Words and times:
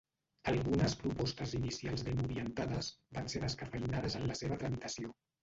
Algunes 0.51 0.95
propostes 1.01 1.53
inicials 1.57 2.05
ben 2.07 2.23
orientades 2.23 2.91
van 3.19 3.31
ser 3.35 3.43
descafeïnades 3.45 4.19
en 4.23 4.27
la 4.33 4.41
seva 4.43 4.61
tramitació. 4.65 5.15